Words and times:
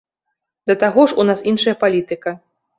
Да 0.71 0.77
таго 0.85 1.05
ж, 1.13 1.19
у 1.25 1.27
нас 1.33 1.45
іншая 1.53 1.77
палітыка. 1.87 2.39